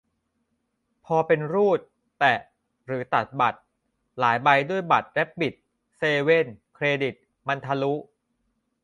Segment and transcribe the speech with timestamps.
[1.05, 1.79] พอเป็นรูด
[2.19, 2.35] แตะ
[2.85, 3.59] หรือตัดบัตร
[4.19, 4.81] หลายใบด้วย
[5.13, 5.53] แรบบิต
[5.97, 7.15] เซเว่น เครดิต
[7.47, 7.93] มันทะลุ